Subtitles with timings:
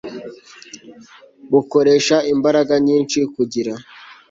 [1.51, 3.73] bukoresha imbaraga nyinshi kugira